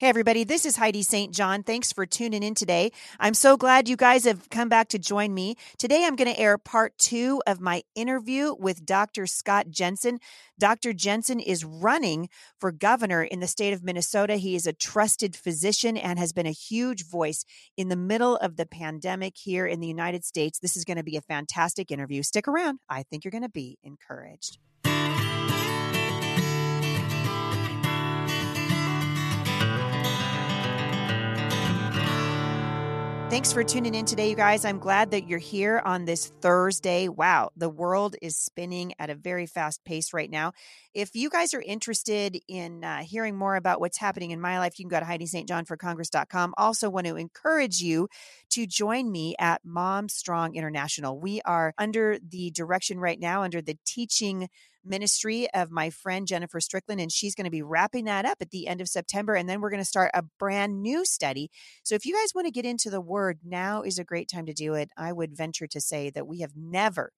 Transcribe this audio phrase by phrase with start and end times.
[0.00, 1.30] Hey, everybody, this is Heidi St.
[1.30, 1.62] John.
[1.62, 2.90] Thanks for tuning in today.
[3.18, 5.56] I'm so glad you guys have come back to join me.
[5.76, 9.26] Today, I'm going to air part two of my interview with Dr.
[9.26, 10.18] Scott Jensen.
[10.58, 10.94] Dr.
[10.94, 14.36] Jensen is running for governor in the state of Minnesota.
[14.36, 17.44] He is a trusted physician and has been a huge voice
[17.76, 20.58] in the middle of the pandemic here in the United States.
[20.58, 22.22] This is going to be a fantastic interview.
[22.22, 22.78] Stick around.
[22.88, 24.56] I think you're going to be encouraged.
[33.30, 34.64] Thanks for tuning in today, you guys.
[34.64, 37.06] I'm glad that you're here on this Thursday.
[37.06, 40.50] Wow, the world is spinning at a very fast pace right now.
[40.94, 44.80] If you guys are interested in uh, hearing more about what's happening in my life,
[44.80, 46.54] you can go to HeidiSt.JohnForCongress.com.
[46.58, 48.08] Also, want to encourage you
[48.50, 51.16] to join me at Mom Strong International.
[51.16, 54.48] We are under the direction right now, under the teaching
[54.84, 58.50] ministry of my friend Jennifer Strickland, and she's going to be wrapping that up at
[58.50, 59.34] the end of September.
[59.34, 61.50] And then we're going to start a brand new study.
[61.82, 64.46] So if you guys want to get into the word, now is a great time
[64.46, 64.90] to do it.
[64.96, 67.12] I would venture to say that we have never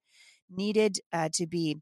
[0.50, 1.78] needed uh, to be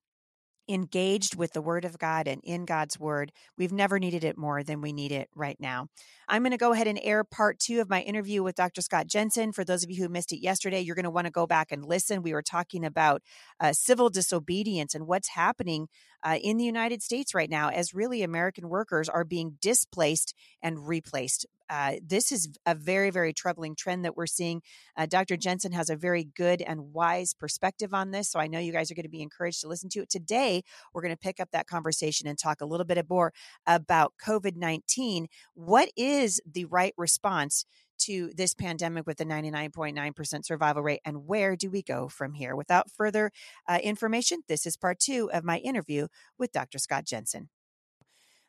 [0.69, 3.33] engaged with the Word of God and in God's Word.
[3.57, 5.89] We've never needed it more than we need it right now.
[6.29, 8.81] I'm going to go ahead and air part two of my interview with Dr.
[8.81, 9.53] Scott Jensen.
[9.53, 11.73] For those of you who missed it yesterday, you're going to want to go back
[11.73, 12.23] and listen.
[12.23, 13.23] We were talking about
[13.59, 15.89] uh, civil disobedience and what's happening
[16.23, 20.87] uh, in the United States right now as really American workers are being displaced and
[20.87, 24.61] replaced uh, this is a very, very troubling trend that we're seeing.
[24.97, 25.37] Uh, Dr.
[25.37, 28.29] Jensen has a very good and wise perspective on this.
[28.29, 30.11] So I know you guys are going to be encouraged to listen to it.
[30.11, 33.33] Today, we're going to pick up that conversation and talk a little bit more
[33.69, 35.29] about COVID 19.
[35.55, 37.65] What is the right response?
[38.01, 42.57] To this pandemic with a 99.9% survival rate, and where do we go from here?
[42.57, 43.31] Without further
[43.69, 46.79] uh, information, this is part two of my interview with Dr.
[46.79, 47.51] Scott Jensen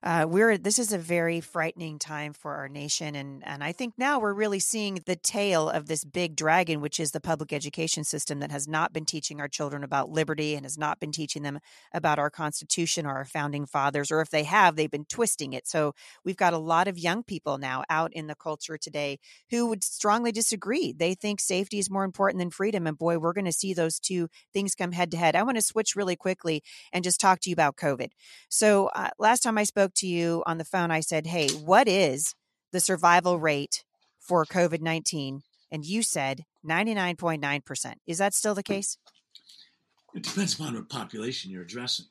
[0.04, 3.94] uh, we're this is a very frightening time for our nation, and and I think
[3.98, 8.04] now we're really seeing the tail of this big dragon, which is the public education
[8.04, 11.44] system that has not been teaching our children about liberty and has not been teaching
[11.44, 11.60] them
[11.94, 15.67] about our Constitution or our founding fathers, or if they have, they've been twisting it.
[15.67, 15.94] So
[16.26, 19.20] we've got a lot of young people now out in the culture today
[19.52, 20.94] who would strongly disagree.
[20.94, 24.00] They think safety is more important than freedom, and boy, we're going to see those
[24.00, 25.36] two things come head to head.
[25.36, 28.10] I want to switch really quickly and just talk to you about COVID.
[28.50, 31.50] So uh, last time I spoke spoke to you on the phone, I said, Hey,
[31.50, 32.34] what is
[32.72, 33.84] the survival rate
[34.20, 35.42] for COVID 19?
[35.70, 37.94] And you said 99.9%.
[38.08, 38.98] Is that still the case?
[40.14, 42.06] It depends upon what population you're addressing.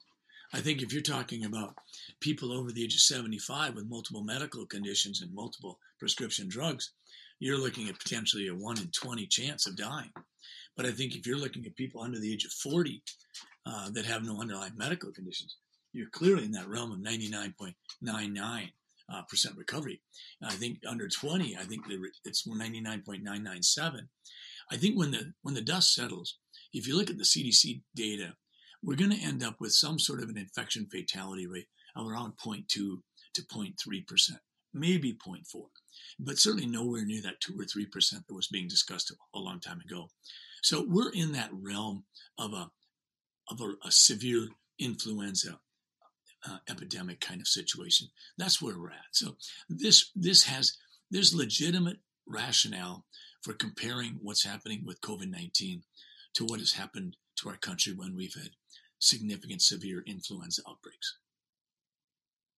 [0.53, 1.75] I think if you're talking about
[2.21, 6.93] people over the age of 75 with multiple medical conditions and multiple prescription drugs,
[7.39, 10.11] you're looking at potentially a 1 in 20 chance of dying.
[10.77, 13.03] But I think if you're looking at people under the age of 40
[13.67, 15.57] uh, that have no underlying medical conditions,
[15.93, 18.71] you're clearly in that realm of 99.99
[19.13, 20.01] uh, percent recovery.
[20.43, 21.83] I think under 20, I think
[22.25, 24.09] it's 99.997.
[24.71, 26.39] I think when the when the dust settles,
[26.73, 28.35] if you look at the CDC data,
[28.83, 32.35] we're going to end up with some sort of an infection fatality rate of around
[32.45, 33.03] 0.2 to
[33.35, 34.39] 0.3 percent,
[34.73, 35.43] maybe 0.4,
[36.21, 39.59] but certainly nowhere near that two or three percent that was being discussed a long
[39.59, 40.09] time ago.
[40.63, 42.05] So we're in that realm
[42.39, 42.71] of a
[43.49, 44.49] of a, a severe
[44.79, 45.59] influenza
[46.49, 48.09] uh, epidemic kind of situation.
[48.39, 49.13] That's where we're at.
[49.13, 49.37] So
[49.69, 50.77] this this has
[51.11, 53.05] there's legitimate rationale
[53.43, 55.83] for comparing what's happening with COVID nineteen
[56.35, 58.51] to what has happened to our country when we've had
[58.99, 61.17] significant severe influenza outbreaks.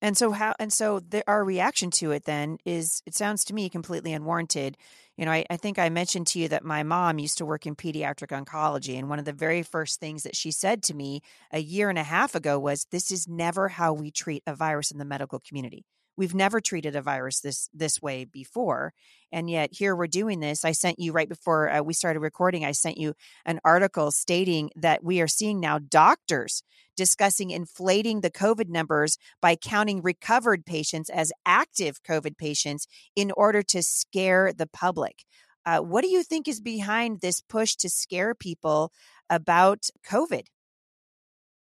[0.02, 3.54] And so how and so the, our reaction to it then is it sounds to
[3.54, 4.76] me completely unwarranted.
[5.16, 7.66] You know, I, I think I mentioned to you that my mom used to work
[7.66, 11.20] in pediatric oncology, and one of the very first things that she said to me
[11.52, 14.91] a year and a half ago was, "This is never how we treat a virus
[14.91, 15.84] in the medical community."
[16.16, 18.92] we've never treated a virus this this way before
[19.30, 22.64] and yet here we're doing this i sent you right before uh, we started recording
[22.64, 23.14] i sent you
[23.46, 26.62] an article stating that we are seeing now doctors
[26.97, 32.86] discussing inflating the covid numbers by counting recovered patients as active covid patients
[33.16, 35.24] in order to scare the public
[35.65, 38.92] uh, what do you think is behind this push to scare people
[39.30, 40.44] about covid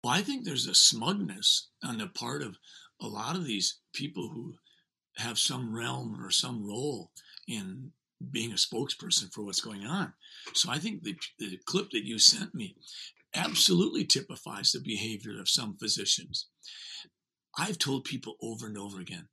[0.03, 2.57] well, I think there's a smugness on the part of
[3.00, 4.56] a lot of these people who
[5.18, 7.12] have some realm or some role
[7.47, 7.91] in
[8.31, 10.13] being a spokesperson for what's going on.
[10.53, 12.75] So I think the, the clip that you sent me
[13.36, 16.48] absolutely typifies the behavior of some physicians.
[17.57, 19.28] I've told people over and over again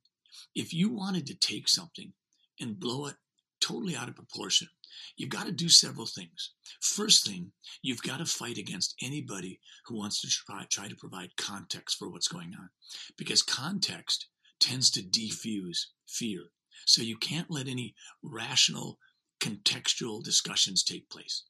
[0.55, 2.13] if you wanted to take something
[2.59, 3.15] and blow it
[3.61, 4.67] totally out of proportion,
[5.15, 6.53] you've got to do several things.
[6.81, 7.51] First thing,
[7.81, 12.09] you've got to fight against anybody who wants to try, try to provide context for
[12.09, 12.69] what's going on
[13.17, 14.27] because context
[14.59, 16.41] tends to defuse fear.
[16.85, 18.97] So you can't let any rational,
[19.41, 21.43] contextual discussions take place.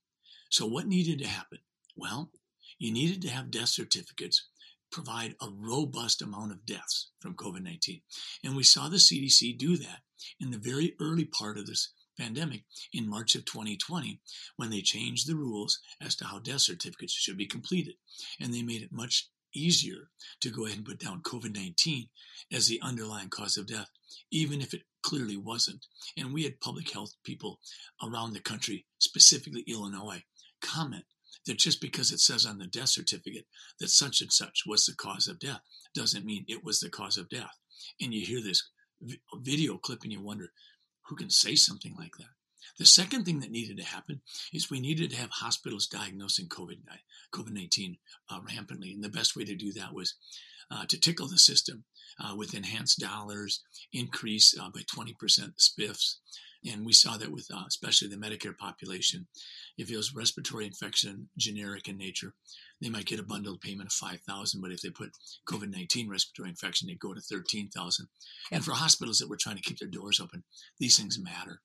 [0.50, 1.60] So what needed to happen?
[2.00, 2.31] Well,
[2.78, 4.48] you needed to have death certificates
[4.90, 8.01] provide a robust amount of deaths from COVID 19.
[8.42, 10.00] And we saw the CDC do that
[10.40, 12.63] in the very early part of this pandemic
[12.94, 14.22] in March of 2020
[14.56, 17.96] when they changed the rules as to how death certificates should be completed.
[18.40, 20.10] And they made it much easier
[20.40, 22.07] to go ahead and put down COVID 19
[22.50, 23.90] as the underlying cause of death,
[24.31, 25.86] even if it clearly wasn't.
[26.18, 27.60] And we had public health people
[28.01, 30.24] around the country, specifically Illinois,
[30.62, 31.04] comment
[31.45, 33.45] that just because it says on the death certificate
[33.79, 35.61] that such and such was the cause of death
[35.95, 37.57] doesn't mean it was the cause of death.
[38.01, 38.69] And you hear this
[39.35, 40.51] video clip and you wonder
[41.07, 42.27] who can say something like that.
[42.77, 44.21] The second thing that needed to happen
[44.53, 46.79] is we needed to have hospitals diagnosing COVID
[47.51, 47.97] 19
[48.29, 48.93] uh, rampantly.
[48.93, 50.15] And the best way to do that was
[50.71, 51.83] uh, to tickle the system
[52.19, 55.15] uh, with enhanced dollars, increase uh, by 20%
[55.57, 56.17] spiffs.
[56.65, 59.27] And we saw that with uh, especially the Medicare population.
[59.77, 62.33] If it was respiratory infection, generic in nature,
[62.81, 65.11] they might get a bundled payment of 5000 But if they put
[65.47, 68.07] COVID 19 respiratory infection, they go to 13000
[68.51, 70.44] And for hospitals that were trying to keep their doors open,
[70.79, 71.61] these things matter.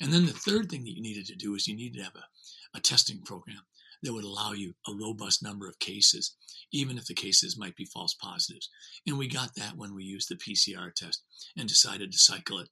[0.00, 2.16] And then the third thing that you needed to do is you needed to have
[2.16, 3.62] a, a testing program
[4.02, 6.36] that would allow you a robust number of cases,
[6.72, 8.70] even if the cases might be false positives.
[9.06, 11.22] And we got that when we used the PCR test
[11.56, 12.68] and decided to cycle it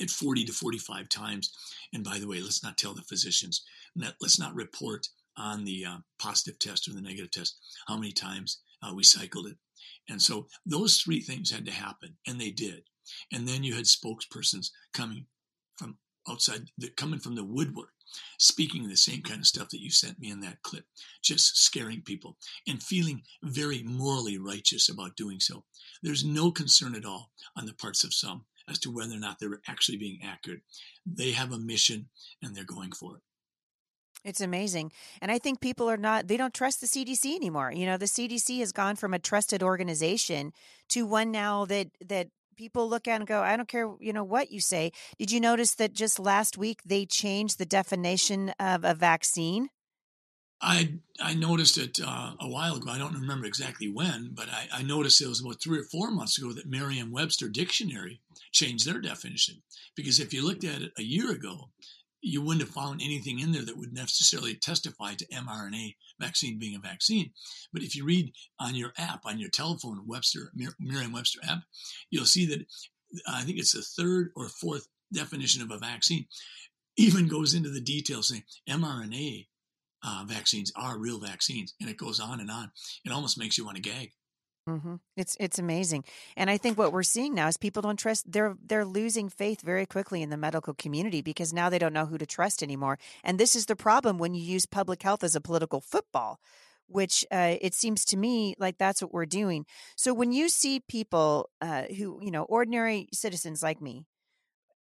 [0.00, 1.52] at 40 to 45 times.
[1.92, 3.64] And by the way, let's not tell the physicians,
[3.96, 7.56] let's not report on the uh, positive test or the negative test
[7.88, 9.56] how many times uh, we cycled it.
[10.08, 12.84] And so those three things had to happen, and they did.
[13.32, 15.26] And then you had spokespersons coming
[15.76, 15.98] from
[16.28, 17.90] outside, coming from the woodwork,
[18.38, 20.84] speaking the same kind of stuff that you sent me in that clip,
[21.22, 25.64] just scaring people and feeling very morally righteous about doing so.
[26.02, 29.38] There's no concern at all on the parts of some as to whether or not
[29.38, 30.60] they're actually being accurate.
[31.04, 32.08] They have a mission
[32.42, 33.22] and they're going for it.
[34.24, 34.90] It's amazing.
[35.22, 37.70] And I think people are not, they don't trust the CDC anymore.
[37.72, 40.52] You know, the CDC has gone from a trusted organization
[40.88, 44.24] to one now that, that people look at and go, I don't care, you know,
[44.24, 44.90] what you say.
[45.18, 49.68] Did you notice that just last week they changed the definition of a vaccine?
[50.60, 52.90] I I noticed it uh, a while ago.
[52.90, 56.10] I don't remember exactly when, but I, I noticed it was about three or four
[56.10, 58.22] months ago that Merriam-Webster dictionary
[58.56, 59.62] changed their definition.
[59.94, 61.70] Because if you looked at it a year ago,
[62.22, 66.74] you wouldn't have found anything in there that would necessarily testify to mRNA vaccine being
[66.74, 67.30] a vaccine.
[67.72, 70.50] But if you read on your app, on your telephone, Webster
[70.80, 71.60] Merriam-Webster app,
[72.10, 72.66] you'll see that
[73.28, 76.26] I think it's the third or fourth definition of a vaccine
[76.96, 79.46] even goes into the details saying mRNA
[80.04, 82.70] uh, vaccines are real vaccines, and it goes on and on.
[83.04, 84.12] It almost makes you want to gag.
[84.68, 84.96] Mm-hmm.
[85.16, 86.02] It's it's amazing,
[86.36, 88.30] and I think what we're seeing now is people don't trust.
[88.32, 92.06] They're they're losing faith very quickly in the medical community because now they don't know
[92.06, 92.98] who to trust anymore.
[93.22, 96.40] And this is the problem when you use public health as a political football,
[96.88, 99.66] which uh, it seems to me like that's what we're doing.
[99.94, 104.04] So when you see people uh, who you know ordinary citizens like me,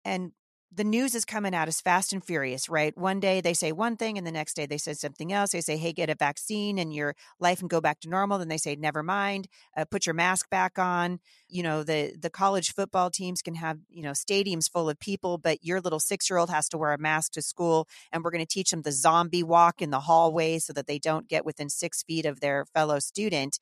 [0.04, 0.32] and
[0.72, 2.96] the news is coming out as fast and furious, right?
[2.96, 5.50] One day they say one thing and the next day they say something else.
[5.50, 8.38] They say, hey, get a vaccine and your life can go back to normal.
[8.38, 11.18] Then they say, never mind, uh, put your mask back on.
[11.48, 15.38] You know, the, the college football teams can have, you know, stadiums full of people,
[15.38, 17.88] but your little six year old has to wear a mask to school.
[18.12, 21.00] And we're going to teach them the zombie walk in the hallway so that they
[21.00, 23.58] don't get within six feet of their fellow student.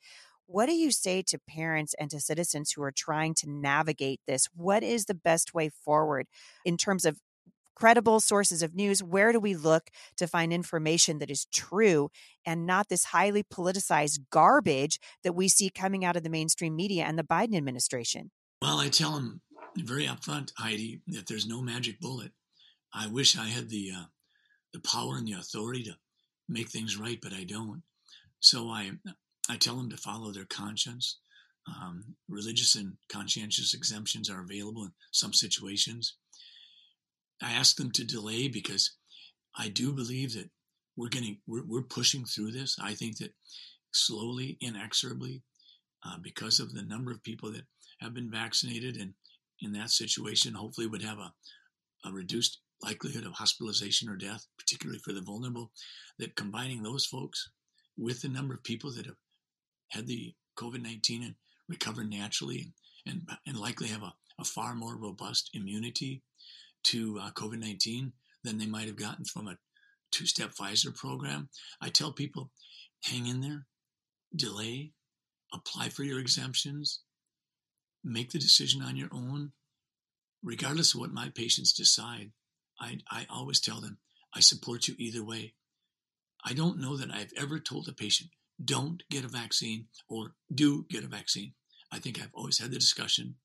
[0.51, 4.49] What do you say to parents and to citizens who are trying to navigate this?
[4.55, 6.27] What is the best way forward
[6.65, 7.21] in terms of
[7.77, 9.03] credible sources of news?
[9.03, 12.09] Where do we look to find information that is true
[12.47, 17.05] and not this highly politicized garbage that we see coming out of the mainstream media
[17.05, 18.31] and the Biden administration?
[18.63, 19.43] Well, I tell them
[19.77, 22.33] very upfront, Heidi, that there's no magic bullet.
[22.95, 24.05] I wish I had the uh,
[24.73, 25.97] the power and the authority to
[26.49, 27.83] make things right, but I don't.
[28.41, 28.93] So I
[29.49, 31.19] I tell them to follow their conscience.
[31.67, 36.17] Um, religious and conscientious exemptions are available in some situations.
[37.43, 38.93] I ask them to delay because
[39.57, 40.51] I do believe that
[40.97, 42.77] we're getting we're, we're pushing through this.
[42.81, 43.33] I think that
[43.93, 45.43] slowly, inexorably,
[46.05, 47.67] uh, because of the number of people that
[48.01, 49.15] have been vaccinated and
[49.61, 51.33] in that situation, hopefully would have a,
[52.05, 55.73] a reduced likelihood of hospitalization or death, particularly for the vulnerable.
[56.19, 57.51] That combining those folks
[57.97, 59.17] with the number of people that have
[59.89, 61.35] had the COVID 19 and
[61.69, 62.73] recover naturally
[63.07, 66.23] and, and, and likely have a, a, far more robust immunity
[66.85, 68.13] to uh, COVID 19
[68.45, 69.59] than they might have gotten from a
[70.11, 71.49] two step Pfizer program.
[71.81, 72.51] I tell people
[73.05, 73.67] hang in there,
[74.35, 74.93] delay,
[75.53, 77.01] apply for your exemptions,
[78.05, 79.53] make the decision on your own,
[80.43, 82.33] regardless of what my patients decide,
[82.81, 83.99] I, I always tell them,
[84.35, 85.55] I support you either way.
[86.45, 88.31] I don't know that I've ever told a patient,
[88.63, 91.53] don't get a vaccine or do get a vaccine.
[91.93, 93.37] I think I've always had the discussion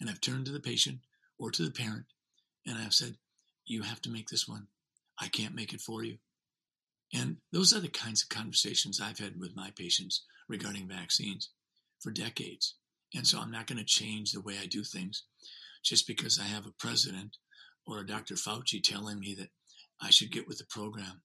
[0.00, 1.00] and I've turned to the patient
[1.38, 2.06] or to the parent
[2.66, 3.16] and I've said,
[3.66, 4.68] you have to make this one.
[5.20, 6.18] I can't make it for you.
[7.12, 11.50] And those are the kinds of conversations I've had with my patients regarding vaccines
[12.00, 12.74] for decades.
[13.14, 15.22] And so I'm not going to change the way I do things
[15.84, 17.36] just because I have a president
[17.86, 18.34] or a Dr.
[18.34, 19.50] Fauci telling me that
[20.00, 21.22] I should get with the program.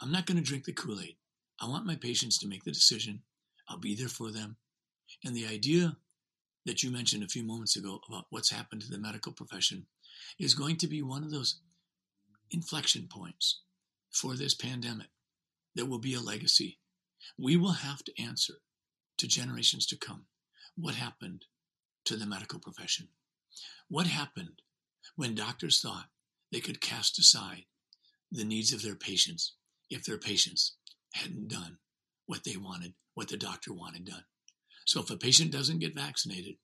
[0.00, 1.16] I'm not going to drink the Kool Aid.
[1.64, 3.22] I want my patients to make the decision.
[3.70, 4.56] I'll be there for them.
[5.24, 5.96] And the idea
[6.66, 9.86] that you mentioned a few moments ago about what's happened to the medical profession
[10.38, 11.60] is going to be one of those
[12.50, 13.62] inflection points
[14.10, 15.06] for this pandemic
[15.74, 16.80] that will be a legacy.
[17.38, 18.54] We will have to answer
[19.16, 20.26] to generations to come
[20.76, 21.46] what happened
[22.04, 23.08] to the medical profession.
[23.88, 24.60] What happened
[25.16, 26.10] when doctors thought
[26.52, 27.64] they could cast aside
[28.30, 29.54] the needs of their patients
[29.88, 30.76] if their patients
[31.14, 31.78] hadn't done
[32.26, 34.24] what they wanted, what the doctor wanted done.
[34.86, 36.56] So if a patient doesn't get vaccinated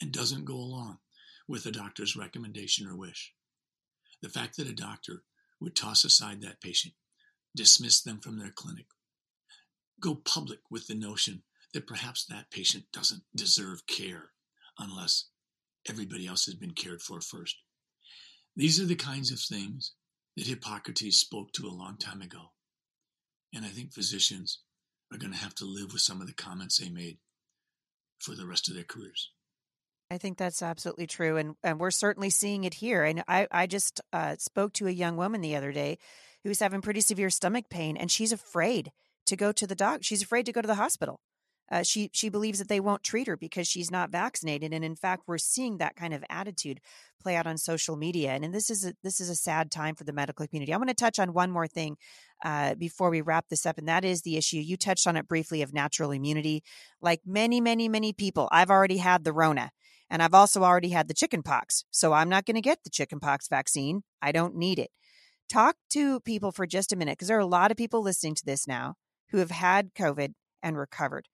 [0.00, 0.98] and doesn't go along
[1.48, 3.32] with the doctor's recommendation or wish,
[4.22, 5.24] the fact that a doctor
[5.60, 6.94] would toss aside that patient,
[7.54, 8.86] dismiss them from their clinic,
[10.00, 11.42] go public with the notion
[11.72, 14.30] that perhaps that patient doesn't deserve care
[14.78, 15.28] unless
[15.88, 17.56] everybody else has been cared for first.
[18.54, 19.92] These are the kinds of things
[20.36, 22.52] that Hippocrates spoke to a long time ago.
[23.54, 24.60] And I think physicians
[25.12, 27.18] are going to have to live with some of the comments they made
[28.18, 29.30] for the rest of their careers.
[30.10, 33.02] I think that's absolutely true, and and we're certainly seeing it here.
[33.02, 35.98] And I I just uh, spoke to a young woman the other day
[36.42, 38.92] who was having pretty severe stomach pain, and she's afraid
[39.26, 40.00] to go to the doc.
[40.02, 41.20] She's afraid to go to the hospital
[41.70, 44.94] uh, she she believes that they won't treat her because she's not vaccinated, and in
[44.94, 46.80] fact, we're seeing that kind of attitude
[47.20, 48.30] play out on social media.
[48.30, 50.72] And, and this is a, this is a sad time for the medical community.
[50.72, 51.96] I want to touch on one more thing
[52.44, 55.26] uh, before we wrap this up, and that is the issue you touched on it
[55.26, 56.62] briefly of natural immunity.
[57.00, 59.70] Like many, many, many people, I've already had the Rona,
[60.08, 62.90] and I've also already had the chicken pox, so I'm not going to get the
[62.90, 64.02] chicken pox vaccine.
[64.22, 64.90] I don't need it.
[65.48, 68.36] Talk to people for just a minute because there are a lot of people listening
[68.36, 68.94] to this now
[69.30, 71.26] who have had COVID and recovered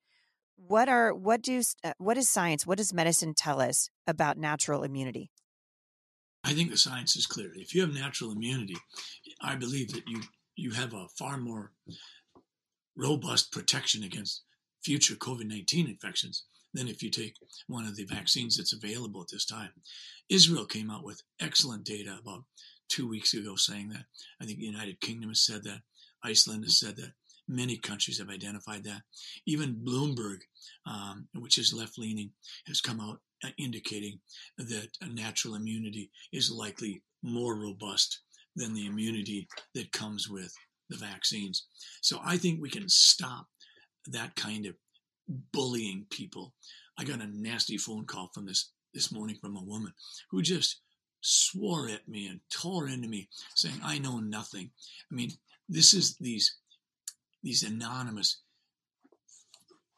[0.66, 4.82] what are what do uh, what is science what does medicine tell us about natural
[4.82, 5.30] immunity?
[6.44, 7.52] I think the science is clear.
[7.54, 8.76] If you have natural immunity
[9.42, 10.20] i believe that you
[10.56, 11.72] you have a far more
[12.96, 14.42] robust protection against
[14.84, 19.44] future covid-19 infections than if you take one of the vaccines that's available at this
[19.44, 19.70] time.
[20.30, 22.44] Israel came out with excellent data about
[22.88, 24.04] two weeks ago saying that
[24.40, 25.80] i think the united kingdom has said that
[26.22, 27.12] iceland has said that
[27.48, 29.02] Many countries have identified that.
[29.46, 30.38] Even Bloomberg,
[30.86, 32.30] um, which is left leaning,
[32.66, 34.20] has come out uh, indicating
[34.58, 38.20] that natural immunity is likely more robust
[38.56, 40.54] than the immunity that comes with
[40.90, 41.66] the vaccines.
[42.00, 43.46] So I think we can stop
[44.06, 44.74] that kind of
[45.52, 46.54] bullying people.
[46.98, 49.92] I got a nasty phone call from this this morning from a woman
[50.30, 50.82] who just
[51.22, 54.70] swore at me and tore into me saying I know nothing.
[55.10, 55.30] I mean,
[55.68, 56.58] this is these
[57.42, 58.40] these anonymous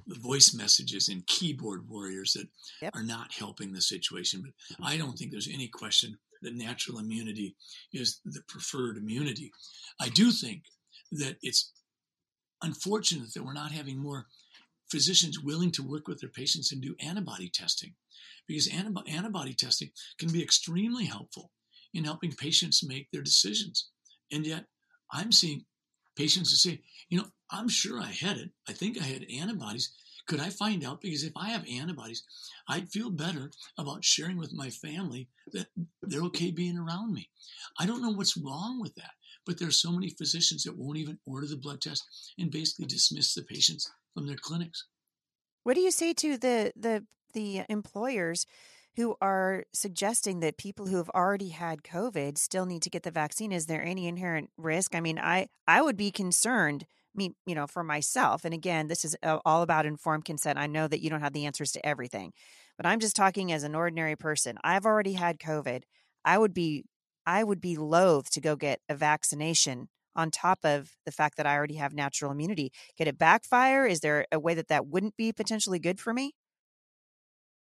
[0.07, 2.49] voice messages and keyboard warriors that
[2.83, 2.95] yep.
[2.95, 4.43] are not helping the situation.
[4.43, 4.85] But mm-hmm.
[4.85, 7.57] I don't think there's any question that natural immunity
[7.93, 9.51] is the preferred immunity.
[10.01, 10.65] I do think
[11.13, 11.73] that it's
[12.63, 14.27] unfortunate that we're not having more
[14.91, 17.95] physicians willing to work with their patients and do antibody testing
[18.47, 21.51] because antibody testing can be extremely helpful
[21.95, 23.89] in helping patients make their decisions.
[24.31, 24.67] And yet,
[25.13, 25.65] I'm seeing
[26.17, 28.51] patients who say, you know, I'm sure I had it.
[28.69, 29.93] I think I had antibodies.
[30.27, 31.01] Could I find out?
[31.01, 32.25] Because if I have antibodies,
[32.69, 35.67] I'd feel better about sharing with my family that
[36.03, 37.29] they're okay being around me.
[37.79, 39.13] I don't know what's wrong with that,
[39.45, 42.05] but there's so many physicians that won't even order the blood test
[42.39, 44.87] and basically dismiss the patients from their clinics.
[45.63, 47.05] What do you say to the the
[47.35, 48.47] the employers
[48.97, 53.11] who are suggesting that people who have already had COVID still need to get the
[53.11, 53.53] vaccine.
[53.53, 54.95] Is there any inherent risk?
[54.95, 56.87] I mean, I I would be concerned.
[57.17, 58.45] Me, you know, for myself.
[58.45, 60.59] And again, this is all about informed consent.
[60.59, 62.33] I know that you don't have the answers to everything,
[62.77, 64.59] but I'm just talking as an ordinary person.
[64.65, 65.85] I've already had COVID.
[66.25, 66.85] I would be
[67.27, 71.47] I would be loath to go get a vaccination on top of the fact that
[71.47, 72.73] I already have natural immunity.
[72.99, 73.87] Could it backfire?
[73.87, 76.33] Is there a way that that wouldn't be potentially good for me?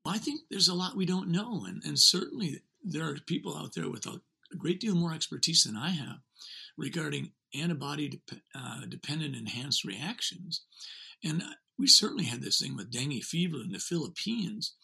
[0.05, 3.75] I think there's a lot we don't know, and, and certainly there are people out
[3.75, 4.21] there with a,
[4.53, 6.19] a great deal more expertise than I have
[6.77, 10.65] regarding antibody de- uh, dependent enhanced reactions.
[11.23, 11.43] And
[11.79, 14.75] we certainly had this thing with dengue fever in the Philippines,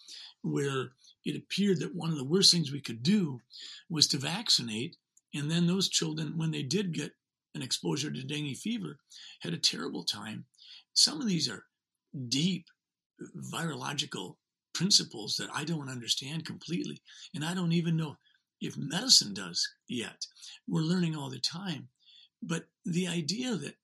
[0.42, 0.92] where
[1.25, 3.40] it appeared that one of the worst things we could do
[3.88, 4.96] was to vaccinate.
[5.35, 7.12] And then those children, when they did get
[7.54, 8.99] an exposure to dengue fever,
[9.40, 10.44] had a terrible time.
[10.92, 11.64] Some of these are
[12.28, 12.66] deep
[13.52, 14.37] virological
[14.76, 17.00] principles that I don't understand completely.
[17.35, 18.16] And I don't even know
[18.61, 20.26] if medicine does yet.
[20.68, 21.88] We're learning all the time.
[22.42, 23.76] But the idea that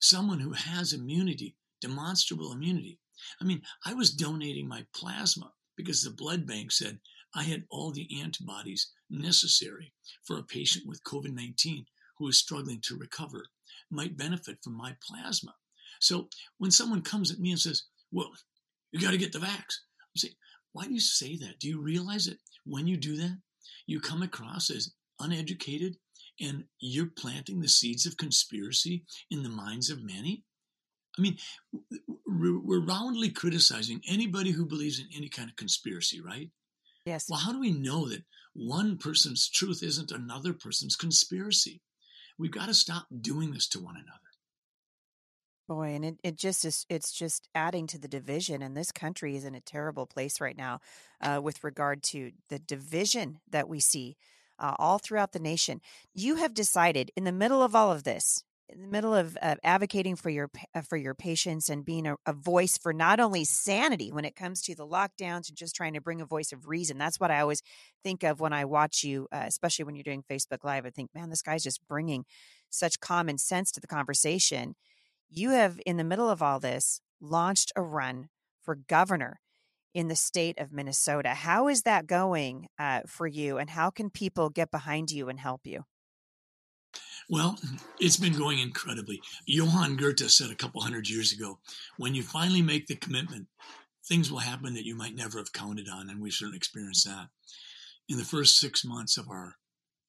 [0.00, 2.98] someone who has immunity, demonstrable immunity,
[3.42, 6.98] I mean, I was donating my plasma because the blood bank said
[7.34, 9.92] I had all the antibodies necessary
[10.24, 11.84] for a patient with COVID 19
[12.16, 13.44] who is struggling to recover,
[13.90, 15.54] might benefit from my plasma.
[16.00, 18.32] So when someone comes at me and says, Well,
[18.92, 19.80] you got to get the vax,
[20.14, 20.34] I'm saying,
[20.72, 21.58] Why do you say that?
[21.58, 23.38] Do you realize that when you do that,
[23.86, 25.96] you come across as uneducated
[26.40, 30.44] and you're planting the seeds of conspiracy in the minds of many?
[31.18, 31.36] I mean,
[32.26, 36.48] we're roundly criticizing anybody who believes in any kind of conspiracy, right?
[37.04, 37.26] Yes.
[37.28, 38.22] Well, how do we know that
[38.54, 41.80] one person's truth isn't another person's conspiracy?
[42.38, 44.27] We've got to stop doing this to one another.
[45.68, 48.62] Boy, and it, it just is, it's just adding to the division.
[48.62, 50.80] And this country is in a terrible place right now
[51.20, 54.16] uh, with regard to the division that we see
[54.58, 55.82] uh, all throughout the nation.
[56.14, 59.56] You have decided in the middle of all of this, in the middle of uh,
[59.62, 63.44] advocating for your uh, for your patients and being a, a, voice for not only
[63.44, 66.66] sanity when it comes to the lockdowns and just trying to bring a voice of
[66.66, 66.98] reason.
[66.98, 67.62] That's what I always
[68.02, 70.86] think of when I watch you, uh, especially when you're doing Facebook Live.
[70.86, 72.24] I think, man, this guy's just bringing
[72.70, 74.74] such common sense to the conversation.
[75.30, 78.28] You have, in the middle of all this, launched a run
[78.62, 79.40] for governor
[79.94, 81.30] in the state of Minnesota.
[81.30, 85.40] How is that going uh, for you, and how can people get behind you and
[85.40, 85.84] help you?
[87.28, 87.58] Well,
[88.00, 89.20] it's been going incredibly.
[89.46, 91.58] Johann Goethe said a couple hundred years ago
[91.98, 93.48] when you finally make the commitment,
[94.06, 96.08] things will happen that you might never have counted on.
[96.08, 97.28] And we've certainly experienced that.
[98.08, 99.56] In the first six months of our,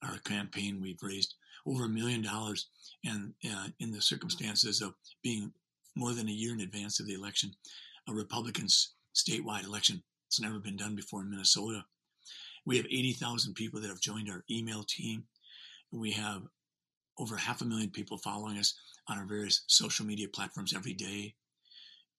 [0.01, 1.35] our campaign, we've raised
[1.65, 2.67] over a million dollars.
[3.05, 5.53] And uh, in the circumstances of being
[5.95, 7.51] more than a year in advance of the election,
[8.07, 11.83] a Republican's statewide election, it's never been done before in Minnesota.
[12.65, 15.23] We have 80,000 people that have joined our email team.
[15.91, 16.43] We have
[17.17, 18.75] over half a million people following us
[19.07, 21.35] on our various social media platforms every day.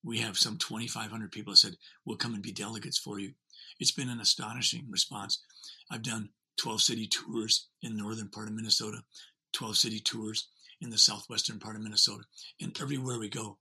[0.03, 3.33] We have some 2,500 people that said, We'll come and be delegates for you.
[3.79, 5.43] It's been an astonishing response.
[5.91, 9.03] I've done 12 city tours in the northern part of Minnesota,
[9.53, 10.49] 12 city tours
[10.81, 12.25] in the southwestern part of Minnesota,
[12.61, 13.59] and everywhere we go,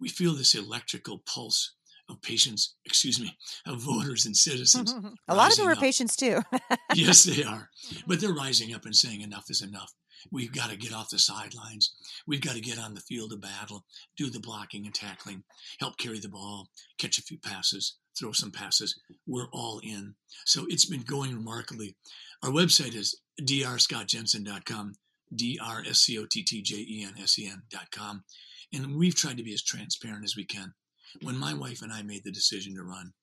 [0.00, 1.74] we feel this electrical pulse
[2.08, 3.36] of patients, excuse me,
[3.66, 4.94] of voters and citizens.
[5.28, 5.78] a lot of them are up.
[5.78, 6.40] patients too.
[6.94, 7.68] yes, they are.
[8.06, 9.92] But they're rising up and saying enough is enough.
[10.32, 11.94] We've got to get off the sidelines.
[12.26, 13.84] We've got to get on the field of battle,
[14.16, 15.44] do the blocking and tackling,
[15.78, 18.98] help carry the ball, catch a few passes, throw some passes.
[19.26, 20.14] We're all in.
[20.44, 21.96] So it's been going remarkably.
[22.42, 24.94] Our website is drscottjensen.com,
[25.34, 28.24] D-R-S-C-O-T-T-J-E-N-S-E-N.com.
[28.72, 30.74] And we've tried to be as transparent as we can.
[31.22, 33.14] When my wife and I made the decision to run,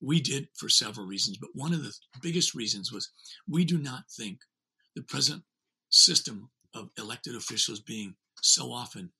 [0.00, 3.10] we did for several reasons, but one of the biggest reasons was
[3.48, 4.38] we do not think
[4.96, 5.42] the present
[5.90, 9.10] system of elected officials being so often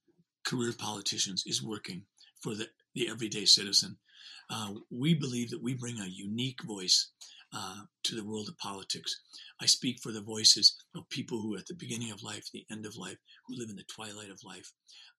[0.46, 2.04] career politicians is working
[2.42, 3.98] for the, the everyday citizen.
[4.48, 7.10] Uh, we believe that we bring a unique voice
[7.52, 9.20] uh, to the world of politics.
[9.60, 12.66] I speak for the voices of people who are at the beginning of life, the
[12.70, 14.72] end of life, who live in the twilight of life.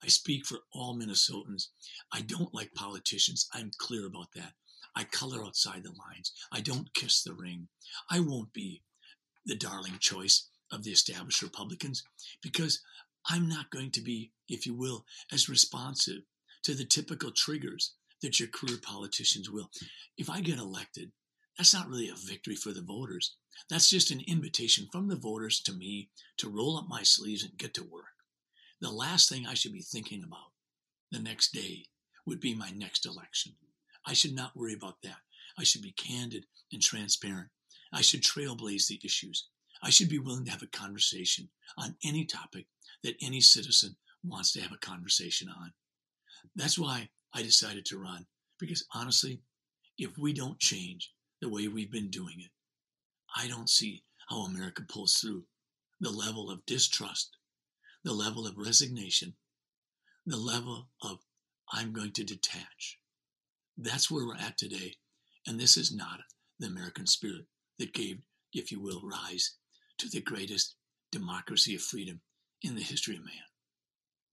[0.04, 1.68] I speak for all Minnesotans.
[2.12, 3.48] I don't like politicians.
[3.54, 4.54] I'm clear about that.
[4.96, 6.32] I color outside the lines.
[6.52, 7.68] I don't kiss the ring.
[8.10, 8.82] I won't be
[9.46, 12.04] the darling choice of the established Republicans
[12.42, 12.82] because
[13.28, 16.24] I'm not going to be, if you will, as responsive
[16.64, 19.70] to the typical triggers that your career politicians will.
[20.18, 21.12] If I get elected,
[21.58, 23.36] that's not really a victory for the voters.
[23.70, 27.58] That's just an invitation from the voters to me to roll up my sleeves and
[27.58, 28.06] get to work.
[28.80, 30.52] The last thing I should be thinking about
[31.12, 31.86] the next day
[32.26, 33.54] would be my next election.
[34.06, 35.18] I should not worry about that.
[35.58, 37.50] I should be candid and transparent.
[37.94, 39.48] I should trailblaze the issues.
[39.84, 42.68] I should be willing to have a conversation on any topic
[43.04, 45.74] that any citizen wants to have a conversation on.
[46.56, 48.26] That's why I decided to run,
[48.60, 49.42] because honestly,
[49.98, 52.52] if we don't change the way we've been doing it,
[53.36, 55.46] I don't see how America pulls through
[56.00, 57.38] the level of distrust,
[58.04, 59.36] the level of resignation,
[60.26, 61.20] the level of
[61.72, 63.00] I'm going to detach.
[63.78, 64.96] That's where we're at today.
[65.48, 66.20] And this is not
[66.60, 67.46] the American spirit
[67.80, 68.20] that gave,
[68.54, 69.56] if you will, rise
[69.98, 70.76] to the greatest
[71.12, 72.22] democracy of freedom
[72.62, 73.34] in the history of man.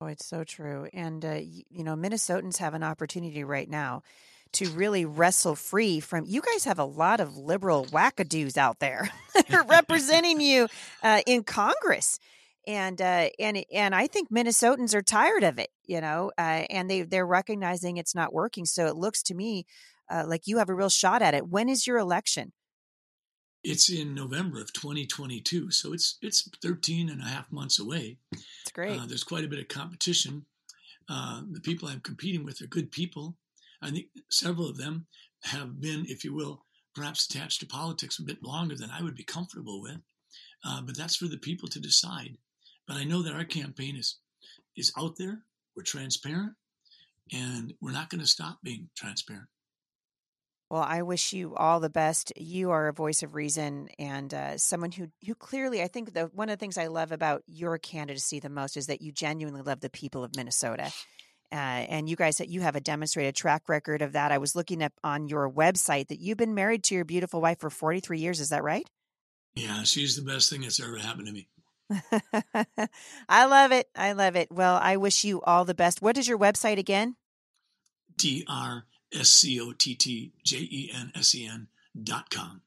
[0.00, 0.88] Oh, it's so true.
[0.92, 4.02] And, uh, you know, Minnesotans have an opportunity right now
[4.52, 6.24] to really wrestle free from.
[6.26, 10.68] You guys have a lot of liberal wackadoos out there that are representing you
[11.02, 12.18] uh, in Congress.
[12.66, 16.90] And uh, and and I think Minnesotans are tired of it, you know, uh, and
[16.90, 18.66] they they're recognizing it's not working.
[18.66, 19.64] So it looks to me
[20.11, 21.48] uh, like you have a real shot at it.
[21.48, 22.52] When is your election?
[23.64, 28.18] It's in November of 2022, so it's it's 13 and a half months away.
[28.32, 28.98] It's great.
[28.98, 30.46] Uh, there's quite a bit of competition.
[31.08, 33.37] Uh, the people I'm competing with are good people.
[33.82, 35.06] I think several of them
[35.44, 36.64] have been, if you will,
[36.94, 40.00] perhaps attached to politics a bit longer than I would be comfortable with.
[40.64, 42.36] Uh, but that's for the people to decide.
[42.86, 44.18] But I know that our campaign is
[44.76, 45.42] is out there.
[45.76, 46.54] We're transparent,
[47.32, 49.48] and we're not going to stop being transparent.
[50.70, 52.32] Well, I wish you all the best.
[52.36, 56.30] You are a voice of reason and uh, someone who who clearly, I think the
[56.34, 59.62] one of the things I love about your candidacy the most is that you genuinely
[59.62, 60.92] love the people of Minnesota.
[61.50, 61.54] Uh,
[61.88, 64.32] and you guys, you have a demonstrated track record of that.
[64.32, 67.61] I was looking up on your website that you've been married to your beautiful wife
[67.61, 68.40] for 43 years.
[68.40, 68.87] Is that right?
[69.54, 71.48] Yeah, she's the best thing that's ever happened to me.
[73.28, 73.88] I love it.
[73.96, 74.52] I love it.
[74.52, 76.02] Well, I wish you all the best.
[76.02, 77.16] What is your website again?
[78.16, 78.84] dr
[79.14, 81.68] S C O T T J E N S E N
[82.00, 82.62] dot com.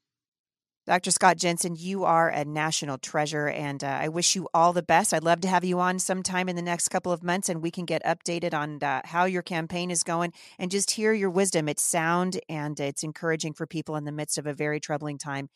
[0.91, 1.11] Dr.
[1.11, 5.13] Scott Jensen, you are a national treasure, and uh, I wish you all the best.
[5.13, 7.71] I'd love to have you on sometime in the next couple of months, and we
[7.71, 11.69] can get updated on uh, how your campaign is going and just hear your wisdom.
[11.69, 15.47] It's sound and it's encouraging for people in the midst of a very troubling time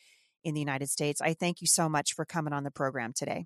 [0.45, 1.19] in the United States.
[1.19, 3.45] I thank you so much for coming on the program today.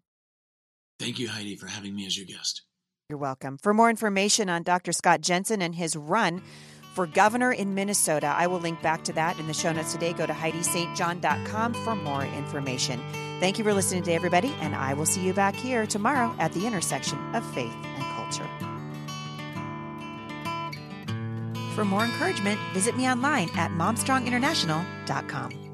[1.00, 2.62] Thank you, Heidi, for having me as your guest.
[3.10, 3.58] You're welcome.
[3.58, 4.92] For more information on Dr.
[4.92, 6.44] Scott Jensen and his run,
[6.94, 8.28] for governor in Minnesota.
[8.28, 10.14] I will link back to that in the show notes today.
[10.14, 13.00] Go to HeidiSt.John.com for more information.
[13.40, 16.52] Thank you for listening today, everybody, and I will see you back here tomorrow at
[16.54, 18.50] the intersection of faith and culture.
[21.76, 25.69] For more encouragement, visit me online at MomStrongInternational.com.